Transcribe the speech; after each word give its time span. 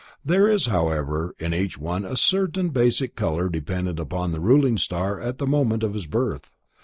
There 0.25 0.47
is 0.47 0.65
however 0.65 1.35
in 1.37 1.53
each 1.53 1.77
one 1.77 2.05
a 2.05 2.17
certain 2.17 2.69
basic 2.69 3.15
color 3.15 3.49
dependent 3.49 3.99
upon 3.99 4.31
the 4.31 4.39
ruling 4.41 4.79
star 4.79 5.19
at 5.19 5.37
the 5.37 5.45
moment 5.45 5.83
of 5.83 5.93
his 5.93 6.07
birth. 6.07 6.49